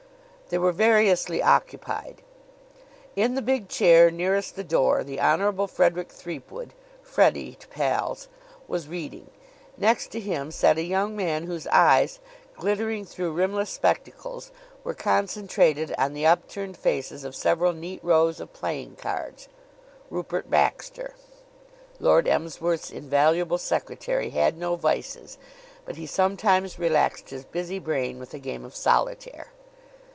[0.49, 2.23] They were variously occupied.
[3.15, 8.27] In the big chair nearest the door the Honorable Frederick Threepwood Freddie to pals
[8.67, 9.29] was reading.
[9.77, 12.19] Next to him sat a young man whose eyes,
[12.57, 14.51] glittering through rimless spectacles,
[14.83, 19.47] were concentrated on the upturned faces of several neat rows of playing cards
[20.09, 21.13] Rupert Baxter,
[21.97, 25.37] Lord Emsworth's invaluable secretary, had no vices,
[25.85, 29.53] but he sometimes relaxed his busy brain with a game of solitaire.